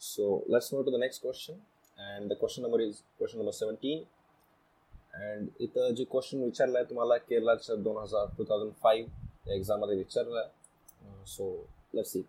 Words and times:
So 0.00 0.44
let's 0.48 0.72
move 0.72 0.84
to 0.86 0.90
the 0.90 0.98
next 0.98 1.20
question. 1.20 1.56
And 1.98 2.30
the 2.30 2.36
question 2.36 2.62
number 2.62 2.80
is 2.80 3.02
question 3.18 3.38
number 3.38 3.52
17. 3.52 4.04
And 5.14 5.48
इथं 5.60 5.94
जे 5.94 6.04
question 6.10 6.42
विचारलं 6.42 6.78
आहे 6.78 6.88
तुम्हाला 6.90 7.16
केरलाच्या 7.28 7.74
दोन 7.76 7.96
हजार 7.96 8.26
टू 8.36 8.44
थाउजंड 8.48 8.70
फाईव्ह 8.82 9.52
एक्झाममध्ये 9.54 9.96
विचारलं 9.96 10.38
आहे 10.38 11.24
सो 11.28 11.48
लेट्स 11.94 12.12
सी 12.12 12.22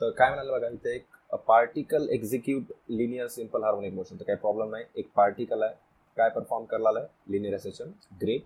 तर 0.00 0.10
काय 0.18 0.28
म्हणाल 0.28 0.50
बघा 0.50 0.68
इथे 0.68 0.94
एक 0.94 1.34
particle 1.46 2.08
execute 2.12 2.72
linear 2.88 3.26
simple 3.28 3.62
harmonic 3.64 3.92
motion 3.94 4.16
तर 4.20 4.24
काही 4.24 4.38
प्रॉब्लेम 4.38 4.70
नाही. 4.70 4.84
एक 4.96 5.10
पार्टिकल 5.16 5.62
आहे. 5.62 5.74
काय 6.16 6.28
परफॉर्म 6.34 6.64
करायला 6.64 6.98
आहे 6.98 7.32
लिनियर 7.32 7.54
असेशन 7.54 7.90
ग्रेट 8.22 8.44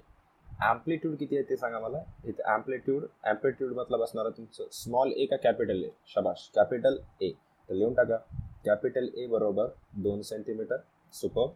ॲम्प्लिट्यूड 0.62 1.17
किती 1.19 1.37
आहे 1.37 1.48
ते 1.51 1.57
सांगा 1.57 1.80
मला. 1.80 2.03
इथे 2.25 2.43
ॲम्प्लिट्यूड 2.53 3.05
ॲम्प्लिट्यूड 3.25 3.73
मतलब 3.77 4.03
असणार 4.03 4.25
आहे 4.27 4.37
तुमचं 4.37 4.69
स्मॉल 4.82 5.12
ए 5.17 5.27
का 5.27 5.37
कॅपिटल 5.43 5.85
ए 5.85 5.91
शबाश. 6.14 6.51
कॅपिटल 6.55 6.98
ए 7.21 7.30
तर 7.30 7.75
लिहून 7.75 7.94
टाका. 7.94 8.18
कॅपिटल 8.64 9.09
ए 9.14 9.27
बरोबर 9.27 9.67
दोन 10.03 10.23
centimetre 10.23 10.85
super. 11.14 11.46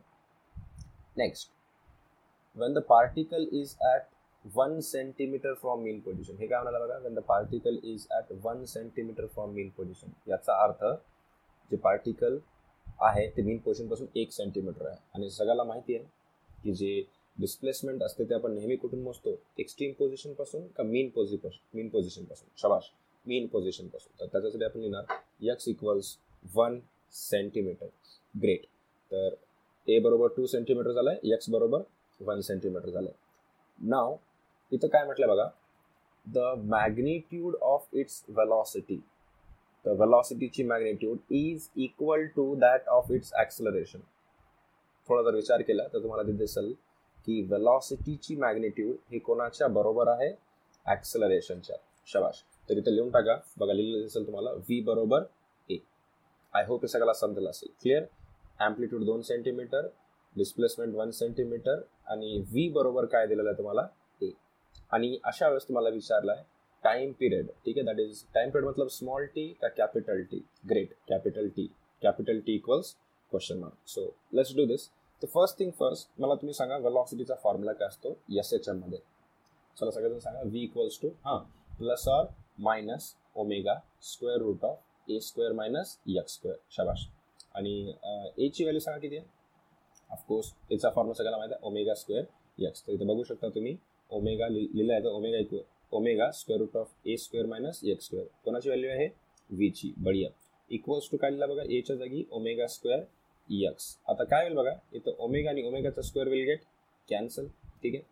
Next 1.19 1.51
when 2.57 2.75
the 2.75 2.83
particle 2.89 3.47
is 3.53 3.77
at 3.83 4.07
one 4.45 4.79
centimetre 4.83 5.55
from 5.55 5.83
mean 5.83 6.01
position 6.01 6.37
हे 6.39 6.47
काय 6.47 6.63
म्हणाला 6.63 6.85
बघा? 6.85 6.99
When 6.99 7.15
the 7.15 7.19
particle 7.29 7.79
is 7.85 8.07
at 8.13 8.33
one 8.45 8.65
centimetre 8.65 9.27
from 9.27 9.51
mean 9.55 9.69
position 9.77 10.11
याचा 10.29 10.63
अर्थ 10.65 10.85
जे 11.71 11.77
पार्टिकल 11.85 12.39
आहे 12.87 13.27
ते 13.37 13.43
मीन 13.43 13.59
पोझिशनपासून 13.59 14.07
एक 14.17 14.33
सेंटीमीटर 14.33 14.87
आहे. 14.87 14.97
आणि 15.15 15.31
सगळ्याला 15.31 15.65
माहिती 15.65 15.97
आहे 15.97 16.05
की 16.63 16.75
जे 16.75 17.03
डिस्प्लेसमेंट 17.39 18.03
असते 18.03 18.25
ते 18.25 18.35
आपण 18.35 18.55
नेहमी 18.55 18.77
कुठून 18.77 19.03
मोजतो? 19.03 19.37
एक्स्ट्रीम 19.59 19.93
पोझिशनपासून 19.99 20.67
का 20.77 20.83
मीन 20.83 21.09
पोझिशन 21.15 21.49
मीन 21.75 21.89
पोझिशनपासून 21.89 22.49
शबाश 22.63 22.91
मीन 23.27 23.47
पोझिशनपासून 23.47 24.21
तर 24.21 24.27
त्याच्यासाठी 24.33 24.65
आपण 24.65 24.81
लिहिणार 24.81 25.15
x 25.43 25.69
equals 25.69 26.17
one 26.55 26.79
centimetre. 27.15 27.87
Great 28.35 28.65
तर 29.13 29.35
ए 29.89 29.99
बरोबर 30.01 30.29
टू 30.37 30.47
सेंटीमीटर 30.47 30.93
झालं 30.93 31.11
आहे 31.11 31.33
एक्स 31.35 31.51
बरोबर 31.51 31.83
वन 32.21 32.41
सेंटीमीटर 32.41 32.89
झालं 32.89 33.09
आहे 33.09 33.89
नाव 33.89 34.17
इथं 34.73 34.89
काय 34.89 35.05
म्हटलं 35.05 35.29
बघा? 35.29 35.49
The 36.27 36.39
magnitude 36.71 37.57
of 37.63 37.89
its 37.93 38.25
velocity 38.29 38.97
the 39.85 40.01
वेलॉसिटीची 40.01 40.63
magnitude 40.63 41.33
is 41.35 41.69
equal 41.77 42.27
to 42.37 42.55
that 42.57 42.89
of 42.89 43.11
its 43.13 43.33
acceleration 43.35 44.01
थोडा 45.09 45.23
जर 45.23 45.35
विचार 45.35 45.63
केला 45.63 45.87
तर 45.93 46.03
तुम्हाला 46.03 46.23
तिथे 46.23 46.37
दिसेल 46.37 46.73
की 47.27 47.41
वेलॉसिटीची 47.51 48.37
मॅग्निट्यूड 48.37 48.97
ही 49.13 49.19
कोणाच्या 49.19 49.69
बरोबर 49.69 50.09
आहे? 50.09 50.31
ॲक्सलरेशनच्या 50.87 51.77
शबाश. 52.07 52.43
तर 52.69 52.79
इथे 52.79 52.95
लिहून 52.95 53.11
टाका. 53.11 53.37
बघा 53.59 53.73
लिहिलं 53.73 54.03
दिसेल 54.03 54.27
तुम्हाला. 54.27 54.51
व्ही 54.51 54.81
बरोबर 54.81 55.23
आय 56.55 56.65
होप 56.67 56.83
हे 56.83 56.89
सगळ्याला 56.89 57.13
समजलं 57.13 57.51
असेल. 57.51 57.69
क्लिअर 57.83 58.05
ॲम्प्लिट्यूड 58.61 59.05
दोन 59.05 59.23
सेंटीमीटर 59.23 59.87
डिस्प्लेसमेंट 60.37 60.95
वन 60.95 61.11
सेंटीमीटर 61.11 61.81
आणि 62.11 62.39
व्ही 62.51 62.69
बरोबर 62.73 63.05
काय 63.05 63.27
दिलेलं 63.27 63.49
आहे 63.49 63.59
तुम्हाला? 63.59 63.87
ए 64.21 64.31
आणि 64.93 65.17
अशा 65.25 65.49
वेळेस 65.49 65.69
तुम्हाला 65.69 65.89
विचारलं 65.89 66.33
आहे 66.33 66.43
टाइम 66.85 67.13
पिरियड 67.21 67.47
ठीक 67.65 67.79
आहे? 67.79 67.85
दॅट 67.87 68.01
इज 68.01 68.23
टाइम 68.35 68.51
पिरियड 68.51 68.69
मतलब 68.69 68.89
स्मॉल 68.91 69.25
टी 69.35 69.47
का 69.63 69.69
capital 69.77 70.23
T 70.31 70.41
great 70.71 70.95
capital 71.09 71.49
T 71.57 71.67
capital 72.03 72.41
T 72.47 72.55
equals 72.55 72.95
question 73.33 73.59
mark 73.59 73.89
so 73.89 74.07
let's 74.33 74.55
do 74.57 74.65
this 74.67 74.89
तर 75.23 75.27
फर्स्ट 75.35 75.59
थिंग 75.59 75.71
फर्स्ट 75.79 76.21
मला 76.21 76.35
तुम्ही 76.35 76.55
सांगा 76.55 76.77
वेलॉसिटीचा 76.79 77.35
फॉर्म्युला 77.43 77.73
काय 77.73 77.89
असतो? 77.89 78.17
एस 78.39 78.53
एच 78.53 78.69
एममध्ये 78.69 78.99
चला 79.77 79.91
सगळेजण 79.91 80.19
सांगा 80.19 80.43
व्ही 80.43 80.63
इक्वल्स 80.65 80.99
टू 81.03 81.09
हां 81.25 81.39
plus 81.79 82.09
or 82.09 82.25
minus 82.61 83.15
omega 83.37 83.75
square 84.03 84.39
root 84.39 84.65
of 84.65 84.79
A 85.09 85.19
square 85.21 85.53
minus 85.53 85.97
X 86.09 86.35
square 86.35 86.57
शबाश. 86.77 87.07
आणि 87.55 87.93
एची 88.39 88.65
व्हॅल्यू 88.65 88.81
सांगा 88.81 88.99
किती 88.99 89.17
आहे? 89.17 89.27
ऑफकोर्स 90.11 90.53
याचा 90.71 90.91
फॉर्म्युला 90.91 91.15
सगळ्याला 91.15 91.37
माहिती 91.37 91.55
आहे 91.55 91.67
ओमेगा 91.67 91.95
स्क्वेअर 91.95 92.25
यक्स 92.59 92.87
तर 92.87 92.93
इथे 92.93 93.05
बघू 93.05 93.23
शकता 93.25 93.49
तुम्ही 93.55 93.77
ओमेगा 94.11 94.49
लिहिलं 94.49 94.93
e 94.93 94.95
आहे 94.95 95.05
तर 95.05 95.09
omega 95.09 95.39
equal 95.39 95.61
omega 95.93 96.31
square 96.31 96.61
root 96.61 96.77
of 96.77 97.07
A 97.07 97.17
square 97.17 97.47
minus 97.47 97.81
एक 97.85 98.01
स्क्वेअर 98.03 98.27
कोणाची 98.45 98.69
व्हॅल्यू 98.69 98.91
आहे? 98.91 99.09
वीची 99.51 99.93
बढिया. 99.99 100.29
इक्वल्स 100.71 101.11
टू 101.11 101.17
काय 101.17 101.31
लिहिला 101.31 101.47
बघा 101.47 101.63
एच्या 101.69 101.97
जागी 101.97 102.25
ओमेगा 102.31 102.67
स्क्वेअर 102.67 103.03
यक्स 103.51 103.97
आता 104.09 104.25
काय 104.25 104.43
होईल 104.43 104.57
बघा 104.57 104.73
इथं 104.93 105.15
ओमेगा 105.19 105.51
आणि 105.51 105.63
ओमेगाचा 105.69 106.03
स्क्वेअर 106.03 106.29
विल 106.29 106.45
गेट 106.47 106.61
कॅन्सल 107.09 107.47
ठीक 107.83 107.95
आहे? 107.95 108.03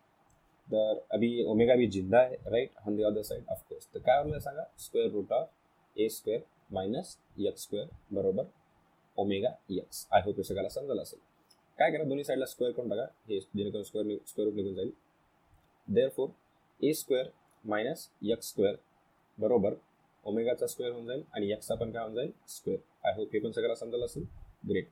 तर 0.67 0.99
अभी 1.11 1.43
ओमेगा 1.43 1.75
भी 1.75 1.87
जिंदा 1.87 2.19
आहे 2.19 2.35
right 2.49 2.77
on 2.87 2.95
the 2.95 3.03
other 3.03 3.21
side 3.21 3.43
of course 3.51 3.87
तर 3.93 3.99
काय 3.99 4.21
होईल 4.23 4.39
सांगा? 4.39 4.63
Square 4.79 5.09
root 5.11 5.31
of 5.33 5.49
A 5.95 6.07
square 6.09 6.39
minus 6.73 7.15
X 7.37 7.63
square 7.63 7.87
बरोबर 8.11 8.43
ओमेगा 9.17 9.49
यक्स 9.69 10.05
आय 10.11 10.21
होप 10.25 10.37
हे 10.37 10.43
सगळ्याला 10.43 10.69
समजलं 10.69 11.01
असेल. 11.01 11.19
काय 11.79 11.91
करा 11.91 12.03
दोन्ही 12.03 12.23
साईडला 12.23 12.45
स्क्वेअर 12.45 12.73
करून 12.73 12.89
टाका? 12.89 13.03
हे 13.27 13.39
जेणेकरून 13.39 13.83
स्क्वेअर 13.83 14.17
स्क्वेअर 14.27 14.49
रूट 14.49 14.55
निघून 14.55 14.75
जाईल. 14.75 14.91
There 15.87 16.09
four 16.09 16.29
A 16.79 16.93
square 16.93 17.27
minus 17.63 18.07
X 18.21 18.49
square 18.49 18.75
बरोबर 19.37 19.73
ओमेगाचा 20.25 20.67
स्क्वेअर 20.67 20.93
होऊन 20.93 21.05
जाईल 21.05 21.23
आणि 21.33 21.51
यक्सचा 21.51 21.75
पण 21.75 21.91
काय 21.91 22.03
होऊन 22.03 22.15
जाईल? 22.15 22.31
स्क्वेअर 22.47 23.07
आय 23.07 23.13
होप 23.15 23.33
हे 23.33 23.39
पण 23.39 23.51
सगळ्याला 23.51 23.75
समजलं 23.75 24.05
असेल. 24.05 24.25
ग्रेट 24.69 24.87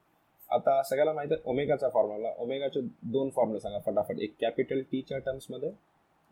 आता 0.50 0.82
सगळ्याला 0.82 1.12
माहिती 1.12 1.34
आहे 1.34 1.50
ओमेगाचा 1.50 1.88
फॉर्म्युला 1.88 2.32
ओमेगाचे 2.38 2.80
दोन 3.02 3.30
फॉर्म्युले 3.30 3.60
सांगा 3.60 3.78
फटाफट. 3.86 4.18
एक 4.18 4.34
कॅपिटल 4.40 4.80
टीच्या 4.90 5.18
टर्म्समध्ये 5.18 5.70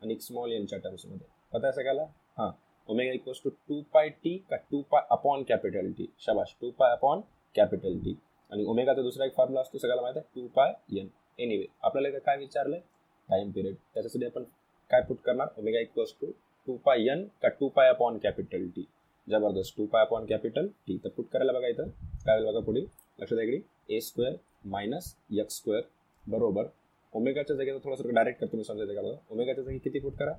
आणि 0.01 0.13
एक 0.13 0.21
स्मॉल 0.21 0.51
एनच्या 0.51 0.79
टर्म्समध्ये 0.79 1.27
पता 1.53 1.67
आहे 1.67 1.73
सगळ्याला? 1.73 2.03
हां. 2.37 2.51
Omega 2.87 3.11
equals 3.13 3.41
to 3.43 3.49
two 3.67 3.81
pi 3.93 4.09
T 4.23 4.37
का 4.49 4.55
two 4.71 4.81
pi 4.91 5.01
upon 5.11 5.43
capital 5.49 5.91
T. 5.97 6.05
शबाश 6.19 6.55
two 6.61 6.71
pi 6.79 6.91
upon 6.91 7.21
capital 7.55 7.97
T. 8.03 8.13
आणि 8.51 8.65
ओमेगाचा 8.65 9.01
दुसरा 9.01 9.25
एक 9.25 9.33
फॉर्म्युला 9.35 9.61
असतो 9.61 9.77
सगळ्याला 9.77 10.01
माहिती 10.01 10.19
आहे? 10.19 10.27
To 10.35 10.47
pi 10.55 10.73
N. 10.99 11.07
एनिवे 11.39 11.65
आपल्याला 11.83 12.09
इथं 12.09 12.25
काय 12.25 12.37
विचारलंय? 12.37 12.79
टाइम 13.29 13.51
पिरियड 13.51 13.75
त्याच्यासाठी 13.93 14.25
आपण 14.25 14.43
काय 14.91 15.01
पुट 15.07 15.17
करणार? 15.25 15.47
Omega 15.57 15.79
equals 15.79 16.13
to 16.21 16.31
two 16.67 16.75
pi 16.85 17.07
N 17.11 17.23
का 17.41 17.49
two 17.59 17.67
pi 17.75 17.89
upon 17.89 18.17
capital 18.23 18.67
T. 18.75 18.85
जबरदस्त 19.27 19.77
two 19.77 19.85
pi 19.85 20.05
upon 20.05 20.25
capital 20.25 20.67
T. 20.87 20.97
तर 21.03 21.09
पुट 21.09 21.27
करायला 21.33 21.53
बघा 21.53 21.67
इथं. 21.67 21.89
काय 22.25 22.37
होईल 22.37 22.49
बघा 22.49 22.59
पुढे 22.65 22.81
लक्षात 23.19 23.39
इकडे. 23.39 23.61
A 23.89 23.99
square 23.99 24.35
minus 24.65 25.15
X 25.31 25.57
square 25.57 25.81
बरोबर. 26.23 26.65
ओमेगाच्या 27.13 27.55
जागेचा 27.55 27.77
थोडंसं 27.83 28.13
डायरेक्ट 28.15 28.39
करतो 28.41 28.57
मी 28.57 28.63
समजायचं 28.63 28.93
का 28.95 29.01
बघा? 29.01 29.17
ओमेगाच्या 29.31 29.63
जागी 29.63 29.77
किती 29.77 29.99
पुट 29.99 30.13
करा? 30.15 30.33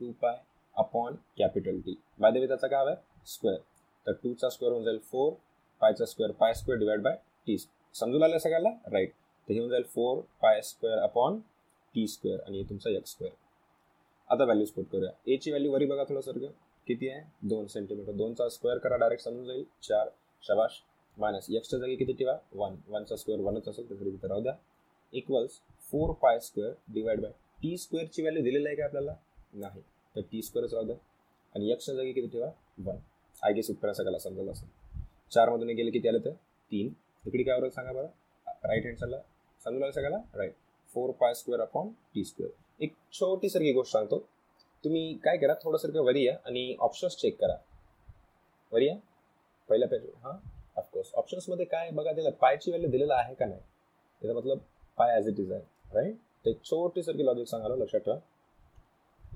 Two 0.00 0.12
pi 0.22 0.36
upon 0.78 1.14
capital 1.38 1.80
T 1.80 1.94
by 2.20 2.30
the 2.30 2.36
way 2.36 2.46
त्याचा 2.46 2.66
काय 2.66 2.80
हवा 2.80 2.94
स्क्वेअर 3.26 3.58
तर 4.06 4.12
टूचा 4.22 4.48
स्क्वेअर 4.48 4.72
होऊन 4.72 4.84
जाईल 4.84 4.98
four 5.10 5.32
पायचा 5.80 6.04
square 6.04 6.32
pi 6.32 6.54
square 6.54 6.78
divide 6.78 7.02
by 7.02 7.16
T 7.46 7.56
समजू 7.94 8.18
लागलं 8.18 8.38
सगळ्याला 8.38 8.68
राईट 8.92 9.12
तर 9.12 9.52
हे 9.52 9.58
होऊन 9.58 9.70
जाईल 9.70 9.84
four 9.94 10.20
pi 10.42 10.60
square 10.62 10.98
upon 10.98 11.38
T 11.94 12.06
square 12.06 12.40
आणि 12.46 12.62
तुमचा 12.68 12.90
एक 12.90 13.06
स्क्वेअर 13.06 13.34
आता 14.30 14.44
व्हॅल्यूज 14.44 14.70
पुट 14.70 14.84
करूया. 14.92 15.10
एची 15.26 15.50
व्हॅल्यू 15.50 15.72
वरी 15.72 15.86
बघा 15.86 16.04
थोडं 16.08 16.20
सर 16.20 16.38
किती 16.86 17.08
आहे? 17.08 17.20
दोन 17.42 17.66
सेंटीमीटर 17.66 18.12
दोनचा 18.12 18.48
स्क्वेअर 18.48 18.78
करा 18.78 18.96
डायरेक्ट 18.96 19.24
समजून 19.24 19.46
जाईल. 19.46 19.64
चार 19.82 20.08
शबाश. 20.44 20.80
मायनस 21.16 21.46
एक्सच्या 21.50 21.78
जागी 21.78 21.94
किती 21.96 22.12
ठेवा? 22.12 22.36
वन 22.54 22.74
वनचा 22.88 23.16
स्क्वेअर 23.16 23.40
वनच 23.42 23.68
असेल 23.68 23.88
तर 23.90 23.94
तरी 24.00 24.16
राहू 24.22 24.40
द्या. 24.40 24.52
Equals 25.12 25.58
four 25.90 26.12
pi 26.22 26.38
square 26.40 26.72
divide 26.94 27.20
by 27.20 27.30
T 27.62 27.76
स्क्वेअरची 27.78 28.22
value 28.22 28.42
दिलेली 28.44 28.66
आहे 28.66 28.76
का 28.76 28.84
आपल्याला? 28.84 29.14
नाही. 29.54 29.82
तर 30.18 30.22
टी 30.32 30.42
स्क्वेअरच 30.42 30.74
राहू 30.74 30.86
द्या. 30.86 30.96
आणि 31.54 31.70
एक्सच्या 31.70 31.94
जागी 31.94 32.12
किती 32.12 32.28
ठेवा? 32.28 32.50
वन 32.78 32.96
आय 33.42 33.52
गेस 33.52 33.70
उत्तर 33.70 33.92
सगळ्याला 33.92 34.18
समजलं 34.18 34.52
असेल. 34.52 34.68
चारमधून 35.30 35.68
गेले 35.68 35.90
किती 35.90 36.08
आलं 36.08 36.18
तर? 36.18 36.30
तीन. 36.70 36.92
इकडे 37.26 37.42
काय 37.42 37.56
बरोबर 37.56 37.72
सांगा 37.72 37.92
बरं? 37.92 38.08
राईट 38.64 38.86
हँड 38.86 38.96
साईडला 38.96 39.20
समजून 39.64 39.82
आलं 39.82 39.92
सगळ्याला? 39.92 40.18
Right 40.34 40.54
four 40.94 41.10
pi 41.10 41.34
square 41.34 41.60
upon 41.60 41.88
T 42.14 42.24
square 42.24 42.82
एक 42.82 42.94
छोटी 43.12 43.48
सारखी 43.48 43.72
गोष्ट 43.72 43.92
सांगतो. 43.92 44.18
तुम्ही 44.84 45.14
काय 45.14 45.36
करा? 45.36 45.54
थोडंसारखं 45.54 46.04
वरी 46.04 46.26
या 46.26 46.36
आणि 46.46 46.74
ऑप्शन्स 46.80 47.16
चेक 47.16 47.40
करा. 47.40 47.56
वरी 48.72 48.86
या. 48.86 48.96
पहिल्या 49.68 49.88
पेज 49.88 50.04
हां? 50.22 50.32
ऑफकोर्स 50.76 51.12
ऑप्शन्समध्ये 51.14 51.64
काय 51.66 51.90
बघा 51.90 52.12
दिलं 52.12 52.30
पायची 52.30 52.70
व्हॅल्यू 52.70 52.90
दिलेलं 52.90 53.14
आहे 53.14 53.34
का 53.34 53.46
नाही? 53.46 53.60
त्याचा 54.22 54.34
मतलब 54.34 54.58
पाय 54.98 55.14
ॲज 55.16 55.28
इट 55.28 55.40
इज 55.40 55.52
आहे. 55.52 55.62
राईट 55.94 56.16
ते 56.44 56.52
छोटी 56.64 57.02
सारखी 57.02 57.26
लॉजिक 57.26 57.46
सांगायला 57.46 57.76
लक्षात 57.76 58.00
ठेवा. 58.00 58.16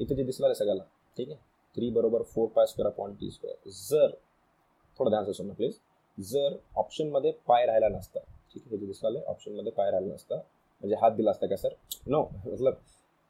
इथे 0.02 0.14
जे 0.14 0.24
दिसणार 0.24 0.50
आहे 0.50 0.54
सगळ्याला 0.54 0.82
ठीक 1.16 1.28
आहे? 1.28 1.38
थ्री 1.76 1.90
बरोबर 1.90 2.22
four 2.24 2.48
pi 2.48 2.66
square 2.66 2.90
upon 2.90 3.14
T 3.20 3.30
square 3.30 3.70
जर 3.80 4.14
थोडं 4.98 5.10
ध्यान 5.10 5.30
असं 5.30 5.46
ना 5.46 5.52
प्लीज 5.54 5.78
जर 6.18 6.56
ऑप्शनमध्ये 6.76 7.30
पाय 7.48 7.66
राहिला 7.66 7.88
नसता 7.88 8.20
ठीक 8.20 8.62
आहे? 8.66 8.76
जे 8.76 8.86
दिसलं 8.86 9.20
ऑप्शनमध्ये 9.26 9.72
पाय 9.72 9.90
राहिला 9.90 10.14
नसता 10.14 10.34
म्हणजे 10.34 10.96
हात 11.02 11.12
दिला 11.16 11.30
असता 11.30 11.46
का 11.46 11.56
सर 11.56 11.74
नो 12.06 12.22
मतलब 12.46 12.74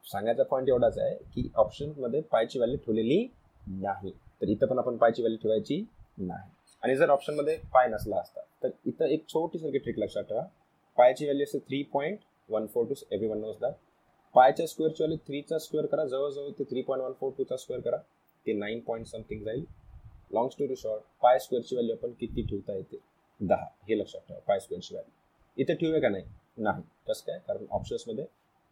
सांगायचा 0.04 0.42
पॉईंट 0.42 0.68
एवढाच 0.68 0.98
आहे 0.98 1.14
की 1.34 1.48
ऑप्शनमध्ये 1.56 2.20
पायची 2.22 2.58
व्हॅल्यू 2.58 2.78
ठेवलेली 2.84 3.26
नाही. 3.62 4.10
तर 4.40 4.48
इथं 4.48 4.66
पण 4.66 4.78
आपण 4.78 4.96
पायची 4.96 5.22
व्हॅल्यू 5.22 5.38
ठेवायची 5.42 5.84
नाही. 6.18 6.50
आणि 6.82 6.96
जर 6.96 7.10
ऑप्शनमध्ये 7.10 7.56
पाय 7.74 7.88
नसला 7.88 8.16
असता 8.16 8.40
तर 8.62 8.68
इथं 8.86 9.04
एक 9.06 9.28
छोटी 9.28 9.58
सारखी 9.58 9.78
ट्रिक 9.78 9.98
लक्षात 9.98 10.24
ठेवा. 10.24 10.42
पायची 10.98 11.24
व्हॅल्यू 11.24 11.44
असते 11.44 11.58
three 11.58 11.82
point 11.92 12.18
one 12.48 12.66
four 12.66 12.86
two 12.86 12.94
every 13.10 13.28
one 13.28 13.40
knows 13.40 13.56
that 13.60 13.74
पायच्या 14.34 14.66
स्क्वेअरची 14.66 15.02
वाले 15.02 15.16
थ्रीचा 15.26 15.58
स्क्वेअर 15.58 15.86
करा 15.86 16.04
जवळजवळ 16.04 16.50
ते 16.58 16.64
थ्री 16.70 16.82
पॉईंट 16.82 17.04
वन 17.04 17.12
फोर 17.20 17.32
टूचा 17.38 17.56
स्क्वेअर 17.56 17.82
करा 17.82 17.96
ते 18.46 18.52
नाईन 18.52 18.80
पॉईंट 18.86 19.06
समथिंग 19.06 19.42
जाईल. 19.44 19.64
लॉंग 20.32 20.48
स्टोरी 20.50 20.76
शॉर्ट 20.76 21.02
पाय 21.22 21.38
स्क्वेअरची 21.38 21.74
व्हॅल्यू 21.74 21.96
आपण 21.96 22.12
किती 22.20 22.42
ठेवता 22.42 22.74
येते? 22.76 22.96
दहा. 23.40 23.66
हे 23.88 23.98
लक्षात 23.98 24.20
ठेवा 24.28 24.40
पाय 24.48 24.60
स्क्वेअरची 24.60 24.94
व्हॅल्यू 24.94 25.62
इथे 25.62 25.74
ठेवूया 25.74 26.00
का 26.00 26.08
नाही? 26.08 26.24
नाही. 26.58 26.82
कसं 27.08 27.26
काय? 27.26 27.38
कारण 27.48 27.66
ऑप्शन्समध्ये 27.70 28.24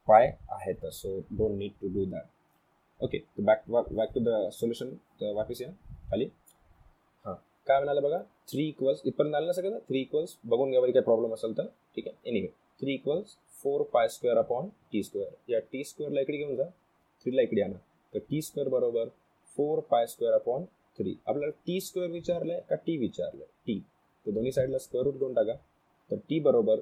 पाय 0.09 0.31
आहेत 0.51 0.87
so 0.93 1.19
don't 1.31 1.57
need 1.59 1.73
to 1.81 1.89
do 1.95 2.05
that 2.11 3.03
okay 3.05 3.19
back 3.39 3.71
back 3.71 4.15
to 4.15 4.21
the 4.21 4.49
solution 4.53 4.95
वापिस 5.35 5.61
या. 5.63 5.69
खाली. 6.11 6.25
हां. 7.25 7.35
काय 7.67 7.79
म्हणाले 7.79 8.01
बघा? 8.01 8.19
थ्री 8.49 8.67
इक्वल्स 8.69 9.03
इथपर्यंत 9.05 9.35
आलं 9.35 9.47
ना 9.47 9.53
सगळं? 9.53 9.79
थ्री 9.89 10.01
इक्वल्स 10.01 10.37
बघून 10.45 10.71
घ्या 10.71 10.81
काही 10.81 11.01
प्रॉब्लेम 11.01 11.35
असेल 11.35 11.57
तर. 11.59 11.67
ठीक 11.97 12.09
आहे? 12.09 12.29
Anyway 12.29 12.47
three 12.81 12.95
equals 12.95 13.37
four 13.63 13.83
pi 13.83 14.09
square 14.09 14.39
upon 14.39 14.69
T 14.93 15.03
square. 15.03 15.31
या 15.49 15.59
टी 15.73 15.85
स्क्वेअरला 15.85 16.21
इकडे 16.21 16.37
घेऊन 16.37 16.57
जा. 16.57 16.65
थ्रीला 17.25 17.43
इकडे 17.43 17.63
आणा. 17.63 17.79
तर 18.15 18.19
टी 18.19 18.43
स्क्वेअर 18.43 18.69
बरोबर 18.69 19.09
four 19.57 19.81
pi 19.81 20.07
square 20.07 20.35
upon 20.35 20.65
three. 20.99 21.15
आपल्याला 21.27 21.59
टी 21.67 21.81
स्क्वेअर 21.81 22.11
विचारलंय 22.11 22.61
का 22.71 22.75
टी 22.77 22.97
विचारलंय? 22.97 23.47
टी. 23.67 23.79
तर 24.27 24.31
दोन्ही 24.31 24.53
साईडला 24.53 24.79
स्क्वेअर 24.79 25.05
रूट 25.05 25.15
घेऊन 25.15 25.35
टाका. 25.35 25.55
तर 26.11 26.17
टी 26.29 26.41
बरोबर 26.41 26.81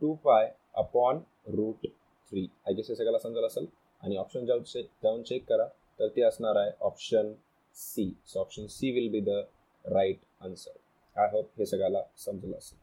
two 0.00 0.14
pi 0.14 0.52
upon 0.74 1.18
root 1.46 1.86
three. 2.30 2.46
I 2.66 2.74
guess 2.74 2.88
हे 2.88 2.94
सगळ्याला 2.94 3.18
समजलं 3.18 3.46
असेल? 3.46 3.66
आणि 4.02 4.16
ऑप्शन 4.16 4.46
जाऊन 4.46 4.62
चेक 4.62 4.88
जाऊन 5.02 5.22
चेक 5.22 5.44
करा. 5.48 5.66
तर 5.98 6.08
ते 6.08 6.22
असणार 6.22 6.56
आहे 6.56 6.70
option 6.80 7.32
C 7.74 8.12
so 8.26 8.40
option 8.40 8.66
C 8.66 8.90
will 8.90 9.10
be 9.10 9.20
the 9.20 9.42
right 9.84 10.20
answer 10.40 11.20
I 11.20 11.28
hope 11.32 11.50
हे 11.58 11.66
सगळ्याला 11.66 12.02
समजलं 12.16 12.56
असेल. 12.56 12.78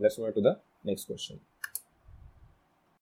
Let's 0.00 0.18
move 0.20 0.30
to 0.30 0.40
the 0.40 0.54
next 0.84 1.06
question 1.06 1.36